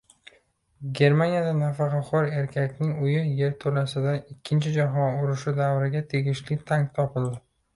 [0.99, 7.39] Germaniyada nafaqaxo‘r erkakning uyi yerto‘lasidan Ikkinchi jahon urushi davriga tegishli tank topildi